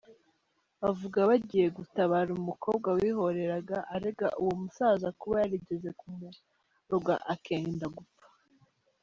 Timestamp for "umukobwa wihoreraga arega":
2.39-4.27